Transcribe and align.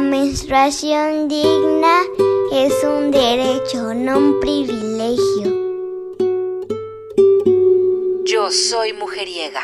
La 0.00 0.06
menstruación 0.06 1.28
digna 1.28 1.98
es 2.54 2.72
un 2.84 3.10
derecho, 3.10 3.92
no 3.92 4.16
un 4.16 4.40
privilegio. 4.40 5.44
Yo 8.24 8.50
soy 8.50 8.94
mujeriega. 8.94 9.60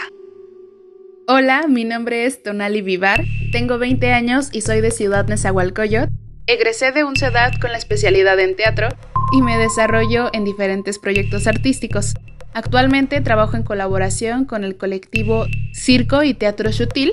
Hola, 1.27 1.67
mi 1.69 1.85
nombre 1.85 2.27
es 2.27 2.43
Tonali 2.43 2.83
Vivar, 2.83 3.25
tengo 3.51 3.79
20 3.79 4.13
años 4.13 4.51
y 4.53 4.61
soy 4.61 4.83
de 4.83 4.91
Ciudad 4.91 5.27
Nezahualcóyotl. 5.27 6.13
Egresé 6.47 6.93
de 6.93 7.05
un 7.05 7.17
CEDAT 7.17 7.59
con 7.59 7.73
la 7.73 7.79
especialidad 7.79 8.39
en 8.39 8.57
teatro 8.57 8.89
y 9.33 9.41
me 9.41 9.57
desarrollo 9.57 10.29
en 10.35 10.45
diferentes 10.45 10.99
proyectos 10.99 11.47
artísticos. 11.47 12.13
Actualmente 12.53 13.23
trabajo 13.23 13.57
en 13.57 13.63
colaboración 13.63 14.45
con 14.45 14.65
el 14.65 14.77
colectivo 14.77 15.47
Circo 15.73 16.23
y 16.25 16.35
Teatro 16.35 16.75
Sutil, 16.75 17.11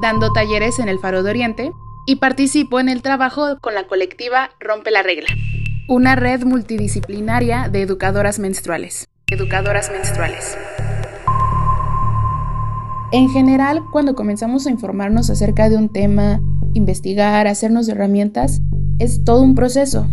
dando 0.00 0.32
talleres 0.32 0.78
en 0.78 0.88
el 0.88 1.00
Faro 1.00 1.24
de 1.24 1.30
Oriente, 1.30 1.72
y 2.06 2.16
participo 2.16 2.80
en 2.80 2.88
el 2.88 3.02
trabajo 3.02 3.58
con 3.60 3.74
la 3.74 3.86
colectiva 3.86 4.50
Rompe 4.60 4.90
la 4.90 5.02
Regla, 5.02 5.28
una 5.88 6.16
red 6.16 6.44
multidisciplinaria 6.44 7.68
de 7.68 7.82
educadoras 7.82 8.38
menstruales. 8.38 9.08
Educadoras 9.28 9.90
menstruales. 9.90 10.56
En 13.12 13.28
general, 13.28 13.82
cuando 13.92 14.14
comenzamos 14.14 14.66
a 14.66 14.70
informarnos 14.70 15.30
acerca 15.30 15.68
de 15.68 15.76
un 15.76 15.92
tema, 15.92 16.40
investigar, 16.72 17.46
hacernos 17.46 17.88
herramientas, 17.88 18.60
es 18.98 19.22
todo 19.24 19.42
un 19.42 19.54
proceso. 19.54 20.08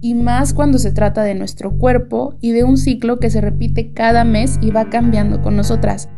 Y 0.00 0.14
más 0.14 0.54
cuando 0.54 0.78
se 0.78 0.92
trata 0.92 1.22
de 1.22 1.34
nuestro 1.34 1.78
cuerpo 1.78 2.36
y 2.40 2.52
de 2.52 2.64
un 2.64 2.76
ciclo 2.76 3.18
que 3.18 3.30
se 3.30 3.40
repite 3.40 3.92
cada 3.92 4.24
mes 4.24 4.58
y 4.60 4.70
va 4.70 4.90
cambiando 4.90 5.42
con 5.42 5.56
nosotras. 5.56 6.08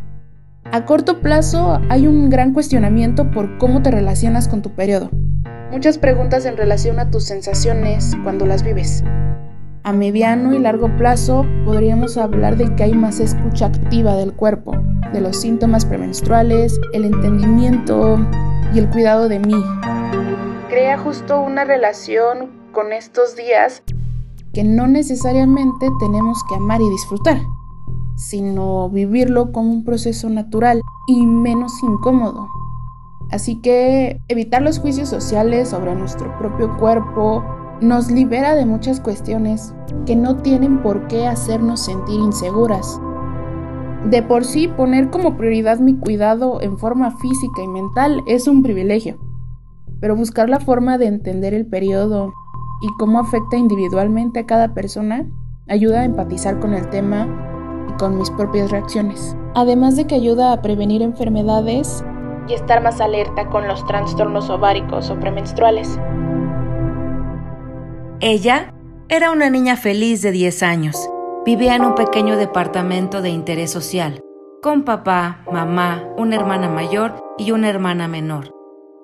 A 0.74 0.86
corto 0.86 1.20
plazo 1.20 1.78
hay 1.90 2.06
un 2.06 2.30
gran 2.30 2.54
cuestionamiento 2.54 3.30
por 3.30 3.58
cómo 3.58 3.82
te 3.82 3.90
relacionas 3.90 4.48
con 4.48 4.62
tu 4.62 4.70
periodo. 4.70 5.10
Muchas 5.70 5.98
preguntas 5.98 6.46
en 6.46 6.56
relación 6.56 6.98
a 6.98 7.10
tus 7.10 7.24
sensaciones 7.24 8.16
cuando 8.24 8.46
las 8.46 8.62
vives. 8.62 9.04
A 9.82 9.92
mediano 9.92 10.54
y 10.54 10.58
largo 10.58 10.88
plazo 10.96 11.44
podríamos 11.66 12.16
hablar 12.16 12.56
de 12.56 12.74
que 12.74 12.84
hay 12.84 12.94
más 12.94 13.20
escucha 13.20 13.66
activa 13.66 14.16
del 14.16 14.32
cuerpo, 14.32 14.72
de 15.12 15.20
los 15.20 15.42
síntomas 15.42 15.84
premenstruales, 15.84 16.80
el 16.94 17.04
entendimiento 17.04 18.18
y 18.72 18.78
el 18.78 18.88
cuidado 18.88 19.28
de 19.28 19.40
mí. 19.40 19.62
Crea 20.70 20.96
justo 20.96 21.38
una 21.42 21.64
relación 21.64 22.50
con 22.72 22.94
estos 22.94 23.36
días 23.36 23.82
que 24.54 24.64
no 24.64 24.86
necesariamente 24.86 25.90
tenemos 26.00 26.42
que 26.48 26.54
amar 26.54 26.80
y 26.80 26.88
disfrutar, 26.88 27.38
sino 28.16 28.88
vivirlo 28.90 29.52
como 29.52 29.70
un 29.70 29.84
proceso 29.84 30.28
natural 30.28 30.80
y 31.06 31.26
menos 31.26 31.72
incómodo. 31.82 32.48
Así 33.30 33.60
que 33.60 34.20
evitar 34.28 34.62
los 34.62 34.78
juicios 34.78 35.08
sociales 35.08 35.70
sobre 35.70 35.94
nuestro 35.94 36.36
propio 36.38 36.76
cuerpo 36.76 37.44
nos 37.80 38.10
libera 38.10 38.54
de 38.54 38.66
muchas 38.66 39.00
cuestiones 39.00 39.74
que 40.06 40.16
no 40.16 40.36
tienen 40.36 40.82
por 40.82 41.08
qué 41.08 41.26
hacernos 41.26 41.80
sentir 41.80 42.20
inseguras 42.20 43.00
de 44.04 44.22
por 44.22 44.44
sí, 44.44 44.66
poner 44.66 45.10
como 45.10 45.36
prioridad 45.36 45.78
mi 45.78 45.96
cuidado 45.96 46.60
en 46.60 46.76
forma 46.76 47.12
física 47.18 47.62
y 47.62 47.68
mental 47.68 48.22
es 48.26 48.48
un 48.48 48.62
privilegio, 48.62 49.18
pero 50.00 50.16
buscar 50.16 50.48
la 50.48 50.58
forma 50.58 50.98
de 50.98 51.06
entender 51.06 51.54
el 51.54 51.66
periodo 51.66 52.32
y 52.80 52.88
cómo 52.98 53.20
afecta 53.20 53.56
individualmente 53.56 54.40
a 54.40 54.46
cada 54.46 54.74
persona 54.74 55.24
ayuda 55.68 56.00
a 56.00 56.04
empatizar 56.04 56.58
con 56.58 56.74
el 56.74 56.90
tema 56.90 57.51
con 58.02 58.18
mis 58.18 58.32
propias 58.32 58.72
reacciones. 58.72 59.36
Además 59.54 59.94
de 59.94 60.08
que 60.08 60.16
ayuda 60.16 60.52
a 60.52 60.60
prevenir 60.60 61.02
enfermedades 61.02 62.02
y 62.48 62.54
estar 62.54 62.82
más 62.82 63.00
alerta 63.00 63.48
con 63.48 63.68
los 63.68 63.86
trastornos 63.86 64.50
ováricos 64.50 65.08
o 65.08 65.20
premenstruales. 65.20 66.00
Ella 68.18 68.74
era 69.08 69.30
una 69.30 69.50
niña 69.50 69.76
feliz 69.76 70.20
de 70.20 70.32
10 70.32 70.62
años 70.64 71.08
Vivía 71.44 71.74
en 71.74 71.84
un 71.84 71.96
pequeño 71.96 72.36
departamento 72.36 73.20
de 73.20 73.30
interés 73.30 73.72
social, 73.72 74.20
con 74.62 74.84
papá, 74.84 75.42
mamá, 75.50 76.04
una 76.16 76.36
hermana 76.36 76.68
mayor 76.68 77.16
y 77.36 77.50
una 77.50 77.68
hermana 77.68 78.06
menor. 78.06 78.52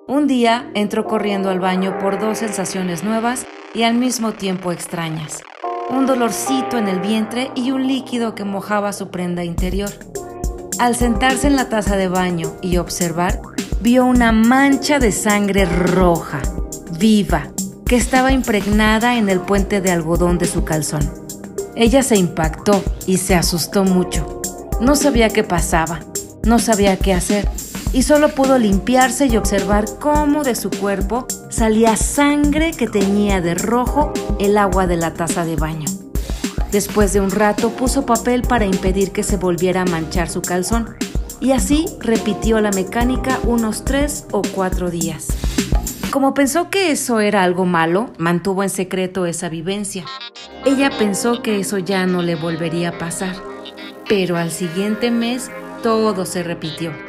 Un 0.06 0.28
día 0.28 0.70
entró 0.74 1.04
corriendo 1.04 1.50
al 1.50 1.58
baño 1.58 1.98
por 1.98 2.20
dos 2.20 2.38
sensaciones 2.38 3.02
nuevas 3.02 3.44
y 3.74 3.82
al 3.82 3.94
mismo 3.94 4.32
tiempo 4.32 4.70
extrañas. 4.70 5.42
Un 5.90 6.06
dolorcito 6.06 6.76
en 6.76 6.86
el 6.86 7.00
vientre 7.00 7.50
y 7.54 7.70
un 7.70 7.86
líquido 7.86 8.34
que 8.34 8.44
mojaba 8.44 8.92
su 8.92 9.08
prenda 9.08 9.44
interior. 9.44 9.90
Al 10.78 10.94
sentarse 10.94 11.46
en 11.46 11.56
la 11.56 11.68
taza 11.68 11.96
de 11.96 12.08
baño 12.08 12.52
y 12.60 12.76
observar, 12.76 13.40
vio 13.80 14.04
una 14.04 14.32
mancha 14.32 14.98
de 14.98 15.12
sangre 15.12 15.64
roja, 15.64 16.42
viva, 16.98 17.48
que 17.86 17.96
estaba 17.96 18.32
impregnada 18.32 19.16
en 19.16 19.28
el 19.28 19.40
puente 19.40 19.80
de 19.80 19.90
algodón 19.90 20.38
de 20.38 20.46
su 20.46 20.64
calzón. 20.64 21.08
Ella 21.74 22.02
se 22.02 22.16
impactó 22.16 22.82
y 23.06 23.16
se 23.16 23.34
asustó 23.34 23.84
mucho. 23.84 24.42
No 24.80 24.94
sabía 24.94 25.30
qué 25.30 25.42
pasaba, 25.42 26.00
no 26.44 26.58
sabía 26.58 26.98
qué 26.98 27.14
hacer 27.14 27.48
y 27.92 28.02
solo 28.02 28.28
pudo 28.30 28.58
limpiarse 28.58 29.26
y 29.26 29.36
observar 29.36 29.86
cómo 29.98 30.44
de 30.44 30.54
su 30.54 30.70
cuerpo 30.70 31.26
salía 31.48 31.96
sangre 31.96 32.72
que 32.72 32.86
teñía 32.86 33.40
de 33.40 33.54
rojo 33.54 34.12
el 34.38 34.58
agua 34.58 34.86
de 34.86 34.96
la 34.96 35.14
taza 35.14 35.44
de 35.44 35.56
baño. 35.56 35.88
Después 36.70 37.12
de 37.12 37.20
un 37.20 37.30
rato 37.30 37.70
puso 37.70 38.04
papel 38.04 38.42
para 38.42 38.66
impedir 38.66 39.10
que 39.10 39.22
se 39.22 39.38
volviera 39.38 39.82
a 39.82 39.86
manchar 39.86 40.28
su 40.28 40.42
calzón 40.42 40.96
y 41.40 41.52
así 41.52 41.86
repitió 42.00 42.60
la 42.60 42.70
mecánica 42.72 43.38
unos 43.44 43.84
tres 43.84 44.26
o 44.32 44.42
cuatro 44.42 44.90
días. 44.90 45.28
Como 46.10 46.34
pensó 46.34 46.68
que 46.70 46.90
eso 46.90 47.20
era 47.20 47.42
algo 47.42 47.64
malo, 47.64 48.10
mantuvo 48.18 48.62
en 48.62 48.70
secreto 48.70 49.26
esa 49.26 49.48
vivencia. 49.48 50.04
Ella 50.64 50.90
pensó 50.98 51.42
que 51.42 51.60
eso 51.60 51.78
ya 51.78 52.06
no 52.06 52.22
le 52.22 52.34
volvería 52.34 52.90
a 52.90 52.98
pasar, 52.98 53.36
pero 54.08 54.36
al 54.36 54.50
siguiente 54.50 55.10
mes 55.10 55.50
todo 55.82 56.26
se 56.26 56.42
repitió. 56.42 57.07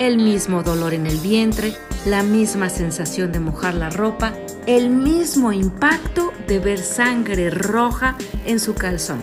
El 0.00 0.16
mismo 0.16 0.62
dolor 0.62 0.94
en 0.94 1.06
el 1.06 1.18
vientre, 1.18 1.74
la 2.06 2.22
misma 2.22 2.70
sensación 2.70 3.32
de 3.32 3.38
mojar 3.38 3.74
la 3.74 3.90
ropa, 3.90 4.32
el 4.66 4.88
mismo 4.88 5.52
impacto 5.52 6.32
de 6.48 6.58
ver 6.58 6.78
sangre 6.78 7.50
roja 7.50 8.16
en 8.46 8.60
su 8.60 8.74
calzón. 8.74 9.22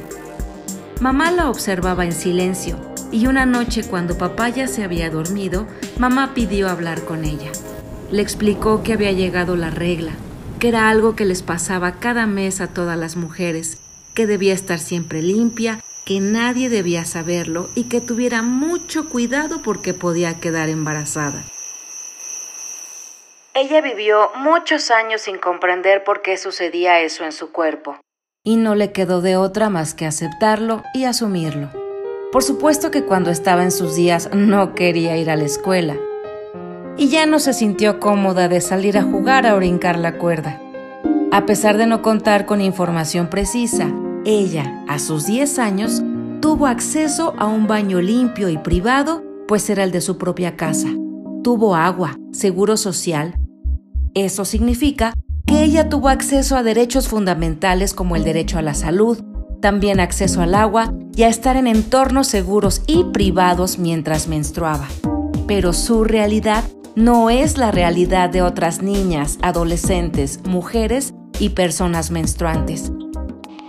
Mamá 1.01 1.31
la 1.31 1.49
observaba 1.49 2.05
en 2.05 2.11
silencio 2.11 2.77
y 3.11 3.25
una 3.25 3.47
noche 3.47 3.85
cuando 3.85 4.19
papá 4.19 4.49
ya 4.49 4.67
se 4.67 4.83
había 4.83 5.09
dormido, 5.09 5.65
mamá 5.97 6.35
pidió 6.35 6.69
hablar 6.69 7.01
con 7.05 7.25
ella. 7.25 7.51
Le 8.11 8.21
explicó 8.21 8.83
que 8.83 8.93
había 8.93 9.13
llegado 9.13 9.55
la 9.55 9.71
regla, 9.71 10.11
que 10.59 10.67
era 10.67 10.91
algo 10.91 11.15
que 11.15 11.25
les 11.25 11.41
pasaba 11.41 11.93
cada 11.93 12.27
mes 12.27 12.61
a 12.61 12.67
todas 12.67 12.99
las 12.99 13.15
mujeres, 13.15 13.79
que 14.13 14.27
debía 14.27 14.53
estar 14.53 14.77
siempre 14.77 15.23
limpia, 15.23 15.79
que 16.07 16.21
nadie 16.21 16.69
debía 16.69 17.03
saberlo 17.03 17.69
y 17.75 17.89
que 17.89 17.99
tuviera 17.99 18.41
mucho 18.41 19.09
cuidado 19.09 19.61
porque 19.61 19.93
podía 19.93 20.39
quedar 20.39 20.69
embarazada. 20.69 21.43
Ella 23.53 23.81
vivió 23.81 24.31
muchos 24.37 24.89
años 24.89 25.19
sin 25.19 25.37
comprender 25.37 26.05
por 26.05 26.21
qué 26.21 26.37
sucedía 26.37 27.01
eso 27.01 27.25
en 27.25 27.33
su 27.33 27.51
cuerpo, 27.51 27.97
y 28.45 28.55
no 28.55 28.73
le 28.73 28.93
quedó 28.93 29.19
de 29.19 29.35
otra 29.35 29.69
más 29.69 29.93
que 29.93 30.05
aceptarlo 30.05 30.81
y 30.93 31.03
asumirlo. 31.03 31.71
Por 32.31 32.41
supuesto 32.41 32.89
que 32.89 33.03
cuando 33.03 33.29
estaba 33.29 33.63
en 33.63 33.71
sus 33.71 33.97
días 33.97 34.29
no 34.33 34.75
quería 34.75 35.17
ir 35.17 35.29
a 35.29 35.35
la 35.35 35.43
escuela, 35.43 35.97
y 36.95 37.09
ya 37.09 37.25
no 37.25 37.39
se 37.39 37.51
sintió 37.51 37.99
cómoda 37.99 38.47
de 38.47 38.61
salir 38.61 38.97
a 38.97 39.03
jugar 39.03 39.45
a 39.45 39.55
brincar 39.55 39.99
la 39.99 40.17
cuerda. 40.17 40.61
A 41.33 41.45
pesar 41.45 41.75
de 41.75 41.85
no 41.85 42.01
contar 42.01 42.45
con 42.45 42.61
información 42.61 43.29
precisa, 43.29 43.91
ella, 44.27 44.83
a 44.89 44.99
sus 44.99 45.25
10 45.25 45.57
años, 45.57 46.03
tuvo 46.41 46.67
acceso 46.67 47.33
a 47.37 47.45
un 47.45 47.65
baño 47.65 48.01
limpio 48.01 48.49
y 48.49 48.57
privado, 48.57 49.23
pues 49.47 49.69
era 49.69 49.85
el 49.85 49.91
de 49.91 50.01
su 50.01 50.17
propia 50.17 50.57
casa. 50.57 50.89
Tuvo 51.45 51.75
agua, 51.75 52.19
seguro 52.33 52.75
social. 52.75 53.39
Eso 54.13 54.43
significa 54.43 55.13
que 55.45 55.63
ella 55.63 55.87
tuvo 55.87 56.09
acceso 56.09 56.57
a 56.57 56.63
derechos 56.63 57.07
fundamentales 57.07 57.93
como 57.93 58.17
el 58.17 58.25
derecho 58.25 58.57
a 58.57 58.61
la 58.61 58.73
salud, 58.73 59.23
también 59.61 60.01
acceso 60.01 60.41
al 60.41 60.55
agua 60.55 60.93
y 61.15 61.23
a 61.23 61.29
estar 61.29 61.55
en 61.55 61.65
entornos 61.65 62.27
seguros 62.27 62.81
y 62.85 63.05
privados 63.05 63.79
mientras 63.79 64.27
menstruaba. 64.27 64.89
Pero 65.47 65.71
su 65.71 66.03
realidad 66.03 66.65
no 66.97 67.29
es 67.29 67.57
la 67.57 67.71
realidad 67.71 68.29
de 68.29 68.41
otras 68.41 68.81
niñas, 68.81 69.39
adolescentes, 69.41 70.41
mujeres 70.43 71.13
y 71.39 71.49
personas 71.49 72.11
menstruantes. 72.11 72.91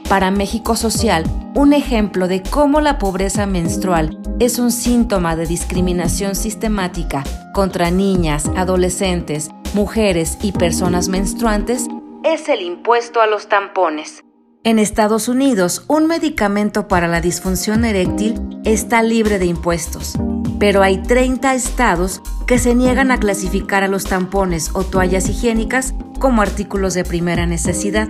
Para 0.09 0.31
México 0.31 0.75
Social, 0.75 1.25
un 1.55 1.75
ejemplo 1.75 2.29
de 2.29 2.43
cómo 2.43 2.81
la 2.81 2.97
pobreza 2.97 3.45
menstrual 3.45 4.19
es 4.41 4.59
un 4.59 4.73
síntoma 4.73 5.37
de 5.37 5.47
discriminación 5.47 6.35
sistemática 6.35 7.25
contra 7.53 7.91
niñas, 7.91 8.51
adolescentes, 8.57 9.51
mujeres 9.75 10.39
y 10.41 10.53
personas 10.53 11.09
menstruantes 11.09 11.89
es 12.25 12.49
el 12.49 12.63
impuesto 12.63 13.21
a 13.21 13.27
los 13.27 13.49
tampones. 13.49 14.25
En 14.65 14.79
Estados 14.79 15.29
Unidos, 15.29 15.85
un 15.89 16.07
medicamento 16.07 16.89
para 16.89 17.07
la 17.07 17.21
disfunción 17.21 17.85
eréctil 17.85 18.41
está 18.65 19.03
libre 19.03 19.39
de 19.39 19.47
impuestos 19.47 20.15
pero 20.59 20.83
hay 20.83 20.99
30 20.99 21.55
estados 21.55 22.21
que 22.47 22.59
se 22.59 22.75
niegan 22.75 23.11
a 23.11 23.19
clasificar 23.19 23.85
a 23.85 23.89
los 23.89 24.05
tampones 24.05 24.71
o 24.75 24.85
toallas 24.85 25.29
higiénicas 25.29 25.95
como 26.19 26.43
artículos 26.43 26.95
de 26.95 27.05
primera 27.05 27.47
necesidad. 27.47 28.09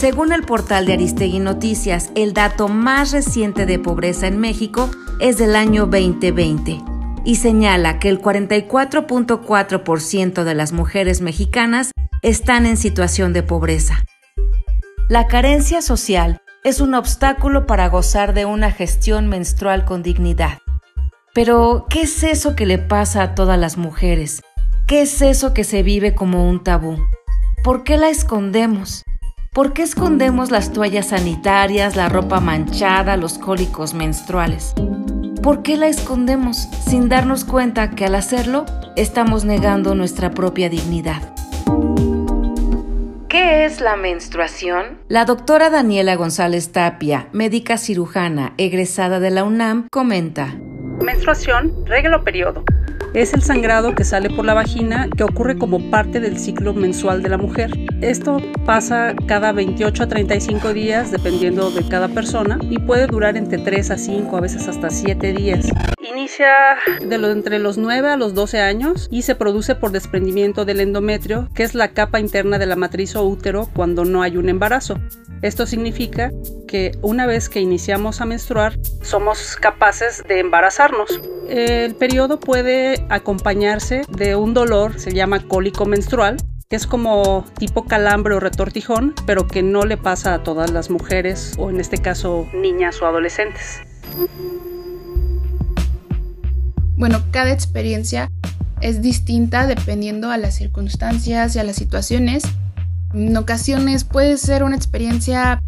Según 0.00 0.32
el 0.32 0.42
portal 0.44 0.86
de 0.86 0.94
Aristegui 0.94 1.40
Noticias, 1.40 2.10
el 2.14 2.32
dato 2.32 2.68
más 2.68 3.12
reciente 3.12 3.66
de 3.66 3.78
pobreza 3.78 4.28
en 4.28 4.40
México 4.40 4.88
es 5.18 5.36
del 5.36 5.54
año 5.54 5.84
2020 5.84 6.80
y 7.26 7.36
señala 7.36 7.98
que 7.98 8.08
el 8.08 8.22
44.4% 8.22 10.42
de 10.42 10.54
las 10.54 10.72
mujeres 10.72 11.20
mexicanas 11.20 11.90
están 12.22 12.64
en 12.64 12.78
situación 12.78 13.34
de 13.34 13.42
pobreza. 13.42 14.02
La 15.10 15.26
carencia 15.26 15.82
social 15.82 16.40
es 16.64 16.80
un 16.80 16.94
obstáculo 16.94 17.66
para 17.66 17.90
gozar 17.90 18.32
de 18.32 18.46
una 18.46 18.72
gestión 18.72 19.28
menstrual 19.28 19.84
con 19.84 20.02
dignidad. 20.02 20.60
Pero, 21.34 21.84
¿qué 21.90 22.04
es 22.04 22.22
eso 22.22 22.56
que 22.56 22.64
le 22.64 22.78
pasa 22.78 23.22
a 23.22 23.34
todas 23.34 23.58
las 23.58 23.76
mujeres? 23.76 24.40
¿Qué 24.86 25.02
es 25.02 25.20
eso 25.20 25.52
que 25.52 25.64
se 25.64 25.82
vive 25.82 26.14
como 26.14 26.48
un 26.48 26.64
tabú? 26.64 26.96
¿Por 27.62 27.84
qué 27.84 27.98
la 27.98 28.08
escondemos? 28.08 29.02
¿Por 29.52 29.72
qué 29.72 29.82
escondemos 29.82 30.52
las 30.52 30.72
toallas 30.72 31.08
sanitarias, 31.08 31.96
la 31.96 32.08
ropa 32.08 32.38
manchada, 32.38 33.16
los 33.16 33.36
cólicos 33.36 33.94
menstruales? 33.94 34.74
¿Por 35.42 35.62
qué 35.62 35.76
la 35.76 35.88
escondemos 35.88 36.68
sin 36.88 37.08
darnos 37.08 37.44
cuenta 37.44 37.90
que 37.90 38.04
al 38.04 38.14
hacerlo 38.14 38.64
estamos 38.94 39.44
negando 39.44 39.96
nuestra 39.96 40.30
propia 40.30 40.68
dignidad? 40.68 41.34
¿Qué 43.28 43.64
es 43.64 43.80
la 43.80 43.96
menstruación? 43.96 44.98
La 45.08 45.24
doctora 45.24 45.68
Daniela 45.68 46.14
González 46.14 46.70
Tapia, 46.70 47.26
médica 47.32 47.76
cirujana 47.76 48.54
egresada 48.56 49.18
de 49.18 49.30
la 49.30 49.42
UNAM, 49.42 49.88
comenta. 49.90 50.54
Menstruación, 51.02 51.74
regla 51.86 52.18
o 52.18 52.22
periodo. 52.22 52.62
Es 53.12 53.34
el 53.34 53.42
sangrado 53.42 53.96
que 53.96 54.04
sale 54.04 54.30
por 54.30 54.44
la 54.44 54.54
vagina 54.54 55.08
que 55.08 55.24
ocurre 55.24 55.58
como 55.58 55.90
parte 55.90 56.20
del 56.20 56.38
ciclo 56.38 56.74
mensual 56.74 57.22
de 57.22 57.28
la 57.28 57.38
mujer. 57.38 57.72
Esto 58.00 58.40
pasa 58.64 59.16
cada 59.26 59.50
28 59.50 60.04
a 60.04 60.06
35 60.06 60.72
días 60.72 61.10
dependiendo 61.10 61.72
de 61.72 61.88
cada 61.88 62.06
persona 62.06 62.60
y 62.62 62.78
puede 62.78 63.08
durar 63.08 63.36
entre 63.36 63.58
3 63.58 63.90
a 63.90 63.98
5, 63.98 64.36
a 64.36 64.40
veces 64.40 64.68
hasta 64.68 64.90
7 64.90 65.32
días. 65.32 65.66
Inicia 66.08 66.76
de 67.04 67.18
lo, 67.18 67.32
entre 67.32 67.58
los 67.58 67.78
9 67.78 68.10
a 68.10 68.16
los 68.16 68.32
12 68.34 68.60
años 68.60 69.08
y 69.10 69.22
se 69.22 69.34
produce 69.34 69.74
por 69.74 69.90
desprendimiento 69.90 70.64
del 70.64 70.78
endometrio, 70.78 71.48
que 71.52 71.64
es 71.64 71.74
la 71.74 71.88
capa 71.88 72.20
interna 72.20 72.58
de 72.58 72.66
la 72.66 72.76
matriz 72.76 73.16
o 73.16 73.24
útero 73.24 73.68
cuando 73.74 74.04
no 74.04 74.22
hay 74.22 74.36
un 74.36 74.48
embarazo. 74.48 75.00
Esto 75.42 75.66
significa 75.66 76.30
que 76.70 76.96
una 77.02 77.26
vez 77.26 77.48
que 77.48 77.60
iniciamos 77.60 78.20
a 78.20 78.26
menstruar, 78.26 78.78
somos 79.02 79.56
capaces 79.56 80.22
de 80.28 80.38
embarazarnos. 80.38 81.20
El 81.48 81.96
periodo 81.96 82.38
puede 82.38 83.04
acompañarse 83.08 84.02
de 84.08 84.36
un 84.36 84.54
dolor, 84.54 85.00
se 85.00 85.12
llama 85.12 85.40
cólico 85.48 85.84
menstrual, 85.84 86.36
que 86.68 86.76
es 86.76 86.86
como 86.86 87.44
tipo 87.58 87.86
calambre 87.86 88.34
o 88.34 88.40
retortijón, 88.40 89.16
pero 89.26 89.48
que 89.48 89.64
no 89.64 89.84
le 89.84 89.96
pasa 89.96 90.32
a 90.32 90.44
todas 90.44 90.70
las 90.70 90.90
mujeres 90.90 91.54
o 91.58 91.70
en 91.70 91.80
este 91.80 91.98
caso 91.98 92.46
niñas 92.54 93.02
o 93.02 93.06
adolescentes. 93.06 93.80
Bueno, 96.94 97.20
cada 97.32 97.50
experiencia 97.50 98.30
es 98.80 99.02
distinta 99.02 99.66
dependiendo 99.66 100.30
a 100.30 100.38
las 100.38 100.54
circunstancias 100.54 101.56
y 101.56 101.58
a 101.58 101.64
las 101.64 101.74
situaciones. 101.74 102.44
En 103.12 103.36
ocasiones 103.36 104.04
puede 104.04 104.36
ser 104.36 104.62
una 104.62 104.76
experiencia 104.76 105.60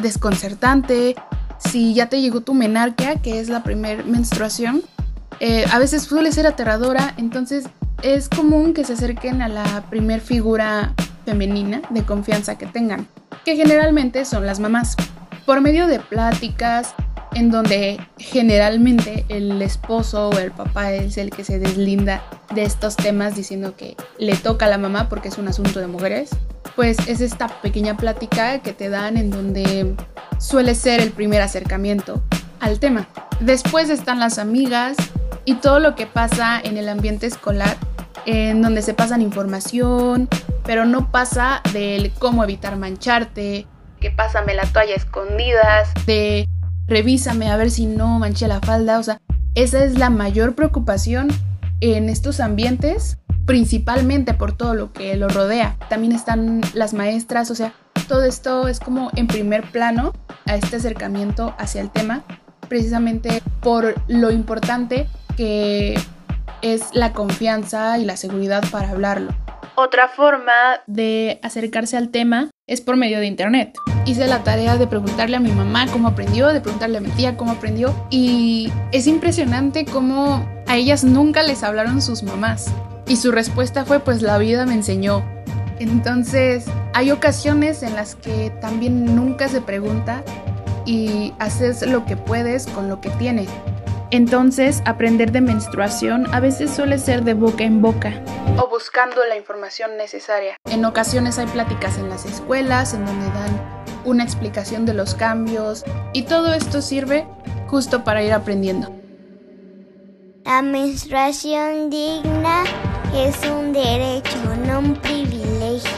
desconcertante. 0.00 1.16
Si 1.58 1.94
ya 1.94 2.08
te 2.08 2.20
llegó 2.20 2.40
tu 2.40 2.54
menarquia, 2.54 3.16
que 3.16 3.40
es 3.40 3.48
la 3.48 3.62
primera 3.62 4.02
menstruación, 4.04 4.82
eh, 5.40 5.64
a 5.70 5.78
veces 5.78 6.02
suele 6.02 6.32
ser 6.32 6.46
aterradora, 6.46 7.14
entonces 7.16 7.66
es 8.02 8.28
común 8.28 8.74
que 8.74 8.84
se 8.84 8.94
acerquen 8.94 9.42
a 9.42 9.48
la 9.48 9.84
primer 9.90 10.20
figura 10.20 10.94
femenina 11.24 11.82
de 11.90 12.02
confianza 12.04 12.56
que 12.56 12.66
tengan, 12.66 13.06
que 13.44 13.56
generalmente 13.56 14.24
son 14.24 14.46
las 14.46 14.60
mamás. 14.60 14.96
Por 15.44 15.60
medio 15.60 15.86
de 15.86 15.98
pláticas, 15.98 16.94
en 17.34 17.50
donde 17.50 18.00
generalmente 18.18 19.24
el 19.28 19.60
esposo 19.62 20.30
o 20.30 20.38
el 20.38 20.50
papá 20.50 20.92
es 20.92 21.18
el 21.18 21.30
que 21.30 21.44
se 21.44 21.58
deslinda 21.58 22.22
de 22.54 22.62
estos 22.64 22.96
temas 22.96 23.36
diciendo 23.36 23.76
que 23.76 23.96
le 24.18 24.34
toca 24.36 24.66
a 24.66 24.68
la 24.68 24.78
mamá 24.78 25.08
porque 25.08 25.28
es 25.28 25.38
un 25.38 25.48
asunto 25.48 25.80
de 25.80 25.86
mujeres, 25.86 26.30
pues 26.78 27.08
es 27.08 27.20
esta 27.20 27.48
pequeña 27.48 27.96
plática 27.96 28.60
que 28.60 28.72
te 28.72 28.88
dan 28.88 29.16
en 29.16 29.32
donde 29.32 29.96
suele 30.38 30.76
ser 30.76 31.00
el 31.00 31.10
primer 31.10 31.42
acercamiento 31.42 32.22
al 32.60 32.78
tema. 32.78 33.08
Después 33.40 33.90
están 33.90 34.20
las 34.20 34.38
amigas 34.38 34.96
y 35.44 35.56
todo 35.56 35.80
lo 35.80 35.96
que 35.96 36.06
pasa 36.06 36.60
en 36.62 36.76
el 36.76 36.88
ambiente 36.88 37.26
escolar, 37.26 37.76
en 38.26 38.62
donde 38.62 38.82
se 38.82 38.94
pasan 38.94 39.22
información, 39.22 40.28
pero 40.62 40.84
no 40.84 41.10
pasa 41.10 41.62
del 41.72 42.12
cómo 42.12 42.44
evitar 42.44 42.76
mancharte, 42.76 43.66
que 43.98 44.12
pásame 44.12 44.54
la 44.54 44.64
toalla 44.66 44.94
escondidas, 44.94 45.88
de 46.06 46.46
revísame 46.86 47.50
a 47.50 47.56
ver 47.56 47.72
si 47.72 47.86
no 47.86 48.20
manché 48.20 48.46
la 48.46 48.60
falda, 48.60 49.00
o 49.00 49.02
sea, 49.02 49.20
esa 49.56 49.82
es 49.82 49.98
la 49.98 50.10
mayor 50.10 50.54
preocupación 50.54 51.26
en 51.80 52.08
estos 52.08 52.38
ambientes 52.38 53.18
principalmente 53.48 54.34
por 54.34 54.52
todo 54.52 54.74
lo 54.74 54.92
que 54.92 55.16
lo 55.16 55.26
rodea. 55.26 55.78
También 55.88 56.12
están 56.12 56.60
las 56.74 56.92
maestras, 56.92 57.50
o 57.50 57.54
sea, 57.54 57.72
todo 58.06 58.24
esto 58.24 58.68
es 58.68 58.78
como 58.78 59.10
en 59.16 59.26
primer 59.26 59.62
plano 59.70 60.12
a 60.44 60.54
este 60.54 60.76
acercamiento 60.76 61.54
hacia 61.56 61.80
el 61.80 61.90
tema, 61.90 62.24
precisamente 62.68 63.42
por 63.62 63.94
lo 64.06 64.30
importante 64.30 65.08
que 65.34 65.98
es 66.60 66.90
la 66.92 67.14
confianza 67.14 67.96
y 67.96 68.04
la 68.04 68.18
seguridad 68.18 68.62
para 68.70 68.90
hablarlo. 68.90 69.30
Otra 69.76 70.08
forma 70.08 70.82
de 70.86 71.40
acercarse 71.42 71.96
al 71.96 72.10
tema 72.10 72.50
es 72.66 72.82
por 72.82 72.96
medio 72.96 73.18
de 73.18 73.28
internet. 73.28 73.78
Hice 74.04 74.26
la 74.26 74.42
tarea 74.42 74.76
de 74.76 74.86
preguntarle 74.86 75.38
a 75.38 75.40
mi 75.40 75.52
mamá 75.52 75.86
cómo 75.90 76.08
aprendió, 76.08 76.48
de 76.48 76.60
preguntarle 76.60 76.98
a 76.98 77.00
mi 77.00 77.08
tía 77.12 77.38
cómo 77.38 77.52
aprendió 77.52 77.94
y 78.10 78.70
es 78.92 79.06
impresionante 79.06 79.86
cómo 79.86 80.46
a 80.66 80.76
ellas 80.76 81.02
nunca 81.02 81.42
les 81.42 81.62
hablaron 81.62 82.02
sus 82.02 82.22
mamás. 82.22 82.74
Y 83.08 83.16
su 83.16 83.32
respuesta 83.32 83.84
fue, 83.86 84.00
pues 84.00 84.20
la 84.20 84.36
vida 84.36 84.66
me 84.66 84.74
enseñó. 84.74 85.24
Entonces, 85.78 86.66
hay 86.92 87.10
ocasiones 87.10 87.82
en 87.82 87.94
las 87.94 88.14
que 88.16 88.50
también 88.60 89.16
nunca 89.16 89.48
se 89.48 89.60
pregunta 89.60 90.22
y 90.84 91.32
haces 91.38 91.86
lo 91.86 92.04
que 92.04 92.16
puedes 92.16 92.66
con 92.66 92.88
lo 92.88 93.00
que 93.00 93.10
tienes. 93.10 93.48
Entonces, 94.10 94.82
aprender 94.84 95.32
de 95.32 95.40
menstruación 95.40 96.26
a 96.34 96.40
veces 96.40 96.70
suele 96.70 96.98
ser 96.98 97.24
de 97.24 97.34
boca 97.34 97.64
en 97.64 97.80
boca. 97.80 98.12
O 98.56 98.68
buscando 98.68 99.24
la 99.26 99.36
información 99.36 99.96
necesaria. 99.96 100.56
En 100.66 100.84
ocasiones 100.84 101.38
hay 101.38 101.46
pláticas 101.46 101.98
en 101.98 102.08
las 102.08 102.26
escuelas 102.26 102.94
en 102.94 103.06
donde 103.06 103.26
dan 103.26 103.84
una 104.04 104.24
explicación 104.24 104.86
de 104.86 104.94
los 104.94 105.14
cambios 105.14 105.84
y 106.12 106.22
todo 106.22 106.54
esto 106.54 106.82
sirve 106.82 107.26
justo 107.68 108.04
para 108.04 108.22
ir 108.22 108.32
aprendiendo. 108.32 108.90
La 110.44 110.62
menstruación 110.62 111.90
digna 111.90 112.64
es 113.18 113.44
un 113.48 113.72
derecho, 113.72 114.36
no 114.64 114.78
un 114.78 114.94
privilegio. 114.94 115.90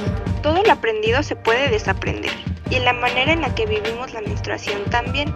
Todo 0.42 0.62
lo 0.62 0.72
aprendido 0.72 1.22
se 1.22 1.36
puede 1.36 1.68
desaprender 1.68 2.32
y 2.70 2.78
la 2.78 2.92
manera 2.92 3.32
en 3.32 3.42
la 3.42 3.54
que 3.54 3.66
vivimos 3.66 4.12
la 4.14 4.22
menstruación 4.22 4.84
también. 4.90 5.34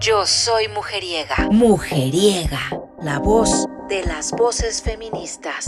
Yo 0.00 0.26
soy 0.26 0.68
mujeriega. 0.68 1.48
Mujeriega, 1.50 2.60
la 3.00 3.18
voz 3.18 3.66
de 3.88 4.04
las 4.04 4.32
voces 4.32 4.82
feministas. 4.82 5.66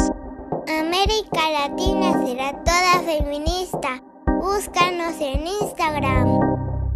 América 0.69 1.51
Latina 1.53 2.25
será 2.27 2.53
toda 2.65 3.03
feminista. 3.05 4.03
Búscanos 4.27 5.15
en 5.21 5.47
Instagram. 5.47 6.41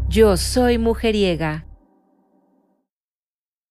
Yo 0.08 0.36
soy 0.36 0.78
mujeriega. 0.78 1.67